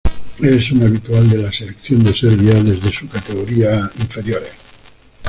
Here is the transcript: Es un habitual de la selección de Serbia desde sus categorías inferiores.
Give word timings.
Es 0.41 0.71
un 0.71 0.81
habitual 0.81 1.29
de 1.29 1.37
la 1.43 1.51
selección 1.53 2.03
de 2.03 2.11
Serbia 2.11 2.55
desde 2.63 2.91
sus 2.91 3.07
categorías 3.11 3.81
inferiores. 3.99 4.53